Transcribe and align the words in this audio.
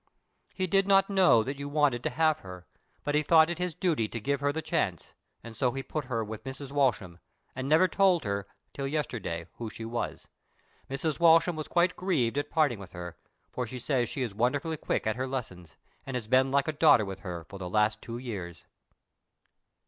He 0.55 0.65
did 0.65 0.87
not 0.87 1.11
know 1.11 1.43
that 1.43 1.59
you 1.59 1.69
wanted 1.69 2.01
to 2.01 2.09
have 2.09 2.39
her, 2.39 2.65
but 3.03 3.13
he 3.13 3.21
thought 3.21 3.51
it 3.51 3.59
his 3.59 3.75
duty 3.75 4.07
to 4.07 4.19
give 4.19 4.39
her 4.39 4.51
the 4.51 4.59
chance, 4.63 5.13
and 5.43 5.55
so 5.55 5.73
he 5.73 5.83
put 5.83 6.05
her 6.05 6.23
with 6.23 6.43
Mrs. 6.43 6.71
Walsham, 6.71 7.19
and 7.55 7.69
never 7.69 7.87
told 7.87 8.23
her 8.23 8.47
till 8.73 8.87
yesterday 8.87 9.45
who 9.57 9.69
she 9.69 9.85
was. 9.85 10.27
Mrs. 10.89 11.19
Walsham 11.19 11.55
was 11.55 11.67
quite 11.67 11.95
grieved 11.95 12.39
at 12.39 12.49
parting 12.49 12.79
with 12.79 12.93
her, 12.93 13.15
for 13.51 13.67
she 13.67 13.77
says 13.77 14.09
she 14.09 14.23
is 14.23 14.33
wonderfully 14.33 14.77
quick 14.77 15.05
at 15.05 15.17
her 15.17 15.27
lessons, 15.27 15.77
and 16.03 16.15
has 16.15 16.27
been 16.27 16.49
like 16.49 16.67
a 16.67 16.73
daughter 16.73 17.05
with 17.05 17.19
her 17.19 17.43
for 17.43 17.59
the 17.59 17.69
last 17.69 18.01
two 18.01 18.17
years." 18.17 18.65